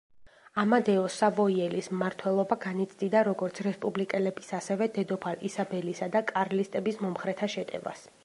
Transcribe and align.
ამადეო 0.61 1.01
სავოიელის 1.15 1.89
მმართველობა 1.97 2.57
განიცდიდა 2.63 3.21
როგორც 3.27 3.61
რესპუბლიკელების, 3.69 4.49
ასევე 4.61 4.87
დედოფალ 4.97 5.45
ისაბელისა 5.51 6.11
და 6.17 6.23
კარლისტების 6.35 7.01
მომხრეთა 7.05 7.51
შეტევას. 7.57 8.05